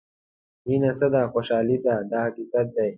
مینه 0.65 0.91
څه 0.99 1.07
ده 1.13 1.21
خوشالۍ 1.33 1.77
ده 1.85 1.95
دا 2.11 2.19
حقیقت 2.27 2.67
دی. 2.75 2.89